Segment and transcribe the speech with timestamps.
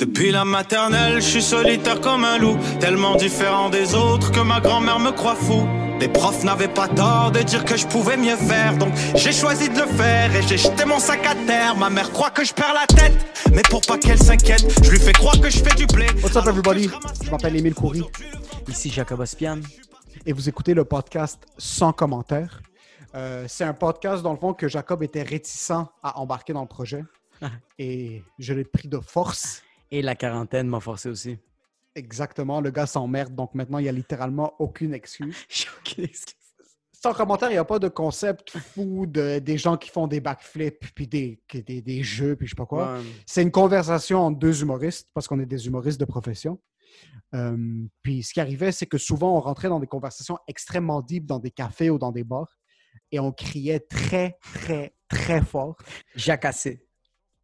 [0.00, 4.58] Depuis la maternelle, je suis solitaire comme un loup, tellement différent des autres que ma
[4.58, 5.68] grand-mère me croit fou.
[6.00, 9.68] Les profs n'avaient pas tort de dire que je pouvais mieux faire, donc j'ai choisi
[9.68, 11.76] de le faire et j'ai jeté mon sac à terre.
[11.76, 13.12] Ma mère croit que je perds la tête,
[13.52, 16.06] mais pour pas qu'elle s'inquiète, je lui fais croire que je fais du blé.
[16.22, 16.88] What's up everybody?
[17.22, 18.02] Je m'appelle Émile Coury
[18.68, 19.60] Ici Jacob Ospian.
[20.24, 22.62] et vous écoutez le podcast Sans commentaire.
[23.14, 25.72] Euh, c'est un podcast dans le fond que Jacob était réticent
[26.02, 27.04] à embarquer dans le projet
[27.78, 29.62] et je l'ai pris de force.
[29.90, 31.38] Et la quarantaine m'a forcé aussi.
[31.94, 35.36] Exactement, le gars s'emmerde donc maintenant il y a littéralement aucune excuse.
[35.48, 36.36] J'ai aucune excuse.
[36.92, 40.20] Sans commentaire, il n'y a pas de concept fou de, des gens qui font des
[40.20, 42.94] backflips puis des, des, des jeux puis je sais pas quoi.
[42.94, 43.00] Ouais.
[43.26, 46.60] C'est une conversation entre deux humoristes parce qu'on est des humoristes de profession.
[47.34, 51.26] Euh, puis ce qui arrivait, c'est que souvent on rentrait dans des conversations extrêmement deep
[51.26, 52.58] dans des cafés ou dans des bars
[53.12, 55.76] et on criait très, très, très fort.
[56.14, 56.86] Jacassé.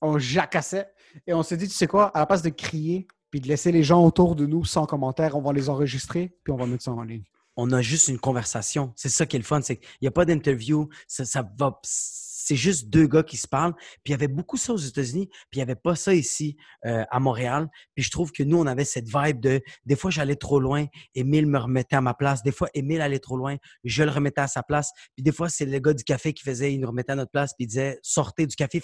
[0.00, 0.88] On jacassait
[1.26, 3.72] et on s'est dit, tu sais quoi, à la place de crier puis de laisser
[3.72, 6.84] les gens autour de nous sans commentaire, on va les enregistrer puis on va mettre
[6.84, 7.24] ça en ligne.
[7.60, 8.92] On a juste une conversation.
[8.94, 9.60] C'est ça qui est le fun.
[9.62, 10.88] C'est qu'il n'y a pas d'interview.
[11.08, 11.80] Ça, va.
[11.82, 13.74] C'est juste deux gars qui se parlent.
[13.74, 15.26] Puis il y avait beaucoup ça aux États-Unis.
[15.26, 17.68] Puis il n'y avait pas ça ici euh, à Montréal.
[17.96, 20.86] Puis je trouve que nous, on avait cette vibe de des fois, j'allais trop loin.
[21.16, 22.44] Émile me remettait à ma place.
[22.44, 23.56] Des fois, Émile allait trop loin.
[23.82, 24.92] Je le remettais à sa place.
[25.16, 27.32] Puis des fois, c'est le gars du café qui faisait, il nous remettait à notre
[27.32, 27.54] place.
[27.54, 28.80] Puis il disait, sortez du café.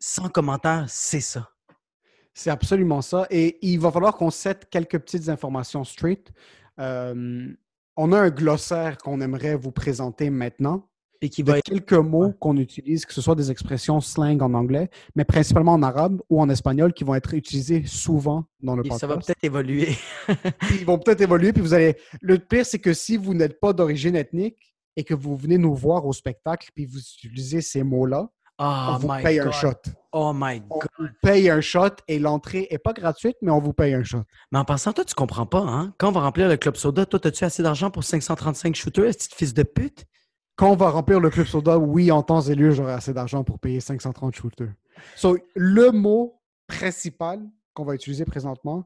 [0.00, 1.50] Sans commentaire, c'est ça.
[2.34, 3.26] C'est absolument ça.
[3.30, 6.32] Et il va falloir qu'on set quelques petites informations straight.
[6.78, 7.52] Euh,
[7.96, 10.86] on a un glossaire qu'on aimerait vous présenter maintenant.
[11.20, 11.66] Puis qui de va être.
[11.66, 15.82] quelques mots qu'on utilise, que ce soit des expressions slang en anglais, mais principalement en
[15.82, 19.00] arabe ou en espagnol, qui vont être utilisées souvent dans le et podcast.
[19.00, 19.98] ça va peut-être évoluer.
[20.70, 21.98] Ils vont peut-être évoluer, puis vous allez...
[22.22, 25.74] Le pire, c'est que si vous n'êtes pas d'origine ethnique et que vous venez nous
[25.74, 28.30] voir au spectacle, puis vous utilisez ces mots-là,
[28.62, 29.46] Oh on vous my paye God.
[29.48, 29.82] un shot.
[30.12, 30.88] Oh my On God.
[30.98, 34.22] vous paye un shot et l'entrée est pas gratuite, mais on vous paye un shot.
[34.52, 35.94] Mais en passant, toi, tu comprends pas, hein?
[35.96, 39.28] Quand on va remplir le club soda, toi, as-tu assez d'argent pour 535 shooters, petit
[39.34, 40.04] fils de pute?
[40.56, 43.44] Quand on va remplir le club soda, oui, en temps et lieu, j'aurai assez d'argent
[43.44, 44.74] pour payer 530 shooters.
[45.16, 47.40] So, le mot principal
[47.72, 48.84] qu'on va utiliser présentement,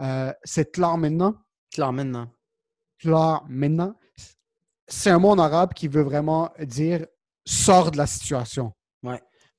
[0.00, 1.34] euh, c'est tlar maintenant.
[1.72, 2.28] Claire maintenant.
[2.98, 3.96] Tlar maintenant.
[4.86, 7.06] C'est un mot en arabe qui veut vraiment dire
[7.46, 8.74] sors de la situation.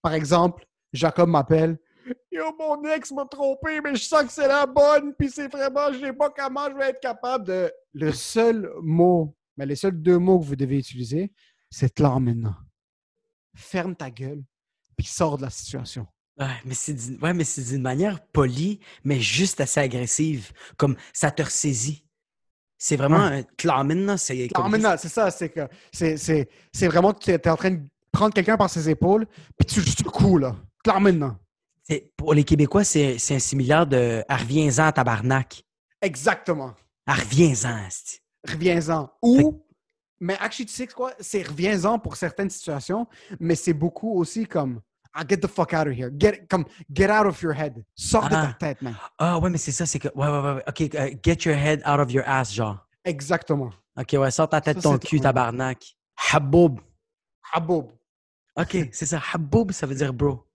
[0.06, 0.12] Ouais.
[0.12, 1.78] Par exemple, Jacob m'appelle.
[2.32, 5.92] Yo, mon ex m'a trompé, mais je sens que c'est la bonne, puis c'est vraiment,
[5.92, 7.72] je sais pas comment je vais être capable de.
[7.94, 11.34] Le seul mot, mais les seuls deux mots que vous devez utiliser,
[11.72, 12.56] c'est tlar maintenant.
[13.56, 14.44] Ferme ta gueule,
[14.96, 16.06] puis sors de la situation.
[16.38, 20.52] Ouais, mais c'est d'une ouais, manière polie, mais juste assez agressive.
[20.78, 22.06] Comme ça te ressaisit.
[22.78, 24.50] C'est vraiment un clair maintenant, c'est
[24.98, 25.62] c'est ça, c'est que
[25.94, 27.82] c'est, c'est, c'est vraiment que tu es en train de
[28.16, 29.26] prendre quelqu'un par ses épaules,
[29.58, 30.56] puis tu le secoues, là.
[31.00, 31.36] Maintenant.
[31.84, 35.64] c'est- pour les Québécois, c'est c'est un similaire de ah, reviens-en tabarnak.
[36.02, 36.74] Exactement.
[37.08, 37.88] Ah, reviens-en.
[38.48, 39.10] reviens-en.
[39.24, 39.64] Ou,
[40.20, 41.14] mais actually, tu sais quoi?
[41.20, 43.08] C'est reviens-en pour certaines situations,
[43.40, 44.82] mais c'est beaucoup aussi comme
[45.14, 46.10] ah, get the fuck out of here.
[46.20, 47.84] Get, comme, get out of your head.
[47.96, 48.48] Sors de Ah.
[48.60, 48.96] ta tête, man.
[49.18, 50.64] Ah ouais, mais c'est ça, c'est que ouais, ouais, ouais, ouais.
[50.68, 52.78] OK, euh, get your head out of your ass, genre.
[53.04, 53.72] Exactement.
[53.98, 55.96] OK, ouais, sors ta tête Ça, ton cul, tabarnak.
[56.32, 56.80] Haboub.
[57.54, 57.92] Haboub.
[58.58, 59.22] OK, c'est ça.
[59.34, 60.46] Haboub, ça veut dire bro.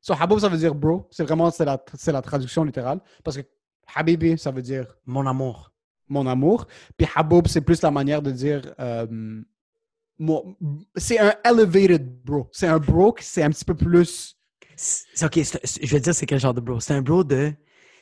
[0.00, 1.08] So, haboub, ça veut dire bro.
[1.10, 3.00] C'est vraiment, c'est la, c'est la traduction littérale.
[3.24, 3.42] Parce que
[3.94, 5.72] habibi, ça veut dire Mon amour.
[6.08, 6.66] mon amour.
[6.96, 9.06] Puis haboub, c'est plus la manière de dire euh,
[10.18, 10.56] mon-
[10.96, 12.48] c'est un elevated bro.
[12.52, 14.36] C'est un bro qui c'est un petit peu plus
[14.76, 16.80] C'est- OK, c'est- je vais te dire c'est quel genre de bro.
[16.80, 17.52] C'est un bro de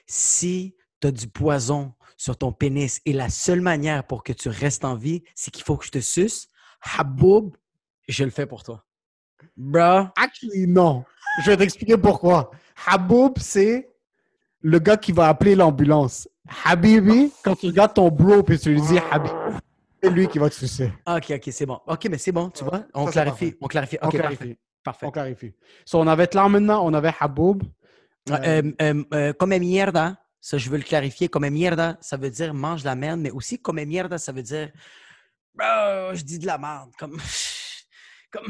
[0.07, 4.49] si tu as du poison sur ton pénis et la seule manière pour que tu
[4.49, 6.49] restes en vie, c'est qu'il faut que je te suce,
[6.97, 7.57] Haboub,
[8.09, 8.85] je le fais pour toi.
[9.57, 11.05] Bro, Actually, non.
[11.45, 12.51] Je vais t'expliquer pourquoi.
[12.87, 13.89] Haboub, c'est
[14.63, 16.29] le gars qui va appeler l'ambulance.
[16.65, 19.35] Habibi, quand tu regardes ton bro et tu lui dis Habibi,
[20.03, 20.93] c'est lui qui va te sucer.
[21.07, 21.79] OK, OK, c'est bon.
[21.87, 23.99] OK, mais c'est bon, tu vois, on Ça, clarifie, on clarifie.
[24.03, 24.37] On OK, clarifie.
[24.37, 24.59] parfait.
[24.83, 25.07] Parfait.
[25.07, 25.53] On clarifie.
[25.85, 27.63] So, on avait Tlan maintenant, on avait Haboub.
[28.31, 32.55] Euh, euh, euh, comme mierda, ça je veux le clarifier, comme mierda, ça veut dire
[32.55, 34.71] mange la merde, mais aussi comme mierda, ça veut dire
[35.59, 37.19] je dis de la merde, comme
[38.33, 38.47] comme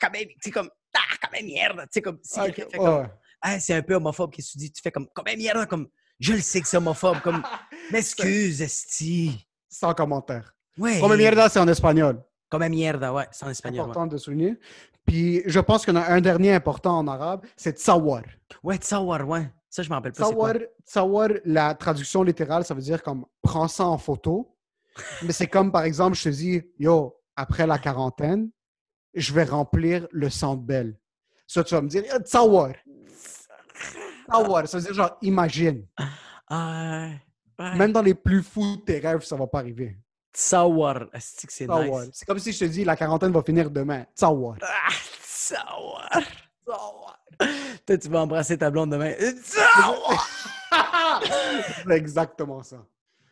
[0.00, 2.78] quand même, tu sais comme ah, comme mierda, tu sais comme si Ok, quelqu'un fait
[2.78, 3.10] ouais, comme ouais.
[3.40, 5.88] ah, c'est un peu homophobe qu'est-ce que tu dis, tu fais comme comme mierda comme
[6.18, 7.42] je le sais que c'est homophobe comme
[7.90, 9.48] m'excuse esti.
[9.68, 10.54] Sans commentaire.
[10.78, 11.00] Ouais.
[11.00, 12.22] Comme mierda, c'est en espagnol.
[12.48, 13.86] Comme mierda, ouais, c'est en espagnol.
[13.86, 14.58] Ouais, Important de souligner.
[15.06, 18.22] Puis, je pense qu'il y en a un dernier important en arabe, c'est tsawar.
[18.62, 19.50] ouais tsawar, ouais.
[19.68, 20.30] Ça je me rappelle pas c'est.
[20.30, 20.54] Tsawar,
[20.86, 24.54] tsawar, la traduction littérale, ça veut dire comme prends ça en photo.
[25.22, 28.50] Mais c'est comme par exemple, je te dis, yo, après la quarantaine,
[29.14, 30.98] je vais remplir le centre belle.
[31.46, 32.72] Ça, tu vas me dire, tsawar.
[34.30, 35.86] Sawar, ça veut dire genre imagine.
[36.48, 37.08] Ah,
[37.58, 37.76] ouais.
[37.76, 39.98] Même dans les plus fous de tes rêves, ça va pas arriver.
[40.34, 41.06] Tsawar.
[41.18, 42.02] C'est Sawar.
[42.02, 42.10] nice.
[42.14, 44.04] C'est comme si je te dis la quarantaine va finir demain.
[44.14, 44.56] Sawar.
[44.62, 44.88] Ah,
[45.22, 46.10] Tsawar.
[47.86, 49.12] Toi, tu vas embrasser ta blonde demain.
[49.42, 50.28] Tsawar.
[51.84, 52.76] C'est exactement ça.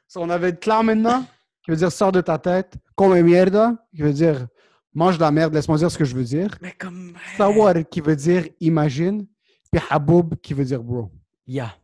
[0.07, 1.25] So, on avait clair maintenant,
[1.65, 2.75] qui veut dire sors de ta tête.
[2.97, 4.47] Come mierda, qui veut dire
[4.95, 6.57] mange de la merde, laisse-moi dire ce que je veux dire.
[6.61, 7.13] Mais comme.
[7.37, 9.27] Sawar, qui veut dire imagine.
[9.73, 11.11] Puis haboub, qui veut dire bro.
[11.47, 11.75] Yeah.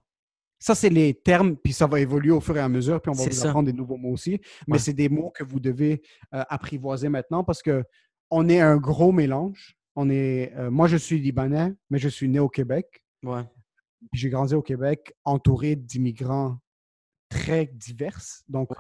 [0.59, 3.15] Ça, c'est les termes, puis ça va évoluer au fur et à mesure, puis on
[3.15, 3.49] va vous ça.
[3.49, 4.41] apprendre des nouveaux mots aussi.
[4.67, 4.79] Mais Ouais.
[4.79, 6.03] c'est des mots que vous devez
[6.35, 7.85] euh, apprivoiser maintenant parce que
[8.31, 9.77] on est un gros mélange.
[9.95, 13.03] On est, euh, moi, je suis libanais, mais je suis né au Québec.
[13.23, 13.43] Ouais.
[14.13, 16.59] J'ai grandi au Québec entouré d'immigrants
[17.29, 18.19] très divers.
[18.49, 18.71] Donc,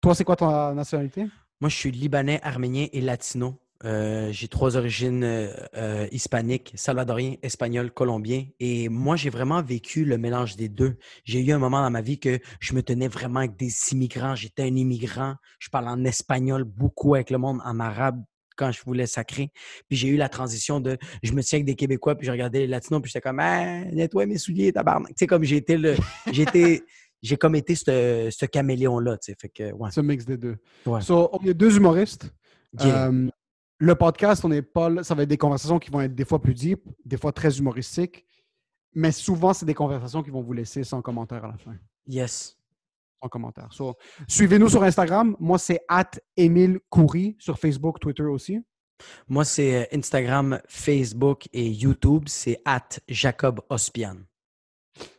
[0.00, 1.26] toi, c'est quoi ta nationalité?
[1.60, 3.60] Moi, je suis libanais, arménien et latino.
[3.84, 8.44] Euh, j'ai trois origines euh, euh, hispaniques, salvadorien, espagnol, colombien.
[8.60, 10.98] Et moi, j'ai vraiment vécu le mélange des deux.
[11.24, 14.36] J'ai eu un moment dans ma vie que je me tenais vraiment avec des immigrants.
[14.36, 15.34] J'étais un immigrant.
[15.58, 18.22] Je parle en espagnol beaucoup avec le monde, en arabe
[18.56, 19.50] quand je voulais sacrer.
[19.88, 22.60] Puis j'ai eu la transition de je me tiens avec des Québécois, puis je regardais
[22.60, 25.10] les latinos, puis j'étais comme ah, nettoie mes souliers, tabarnak.
[25.10, 25.94] Tu sais, comme j'ai été le.
[26.26, 26.82] Été.
[27.22, 29.36] J'ai comme été ce, ce caméléon-là, tu sais.
[29.40, 29.90] Fait que, ouais.
[29.90, 30.56] Ce mix des deux.
[30.86, 31.00] Ouais.
[31.00, 32.32] So, on est deux humoristes.
[32.78, 33.08] Yeah.
[33.08, 33.28] Euh,
[33.78, 36.40] le podcast, on pas là- ça va être des conversations qui vont être des fois
[36.40, 38.24] plus deep, des fois très humoristiques,
[38.94, 41.74] mais souvent, c'est des conversations qui vont vous laisser sans commentaire à la fin.
[42.06, 42.56] Yes.
[43.22, 43.68] Sans commentaire.
[43.72, 45.36] So, Suivez-nous sur Instagram.
[45.40, 48.60] Moi, c'est at Émile Coury sur Facebook, Twitter aussi.
[49.28, 52.24] Moi, c'est euh, Instagram, Facebook et YouTube.
[52.26, 54.16] C'est at Jacob Ospian.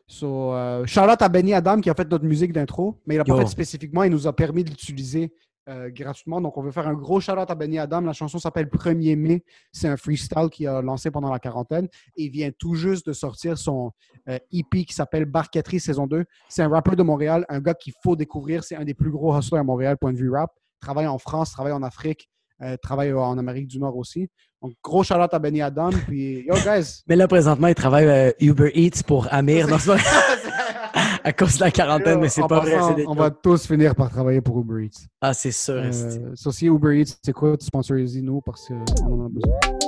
[0.09, 3.23] So, euh, out à Benny Adam qui a fait notre musique d'intro, mais il l'a
[3.23, 4.03] pas fait spécifiquement.
[4.03, 5.31] Il nous a permis de l'utiliser
[5.69, 6.41] euh, gratuitement.
[6.41, 8.01] Donc, on veut faire un gros shout out à Benny Adam.
[8.01, 9.43] La chanson s'appelle 1er mai.
[9.71, 11.87] C'est un freestyle qu'il a lancé pendant la quarantaine.
[12.15, 13.91] Et il vient tout juste de sortir son
[14.27, 16.25] euh, EP qui s'appelle Barqueterie saison 2.
[16.49, 18.63] C'est un rappeur de Montréal, un gars qu'il faut découvrir.
[18.63, 20.51] C'est un des plus gros hustlers à Montréal, point de vue rap.
[20.81, 22.31] Travaille en France, travaille en Afrique,
[22.63, 24.27] euh, travaille en Amérique du Nord aussi.
[24.61, 25.89] Donc, gros shout out à Benny Adam.
[26.07, 27.01] Puis, yo, guys.
[27.07, 29.67] Mais là, présentement, il travaille euh, Uber Eats pour Amir.
[29.67, 29.97] Non, c'est pas-
[31.23, 32.71] à cause de la quarantaine, mais c'est pas vrai.
[32.75, 35.05] passant, on va tous finir par travailler pour Uber Eats.
[35.21, 35.75] Ah, c'est sûr.
[35.75, 39.78] Euh, so, si Uber Eats, c'est quoi, sponsorisez-nous parce qu'on en a besoin.